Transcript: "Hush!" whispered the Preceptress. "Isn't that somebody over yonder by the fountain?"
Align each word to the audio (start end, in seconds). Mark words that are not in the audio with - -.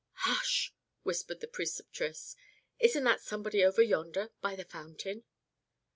"Hush!" 0.25 0.73
whispered 1.03 1.41
the 1.41 1.47
Preceptress. 1.47 2.35
"Isn't 2.79 3.03
that 3.03 3.21
somebody 3.21 3.63
over 3.63 3.83
yonder 3.83 4.31
by 4.41 4.55
the 4.55 4.65
fountain?" 4.65 5.25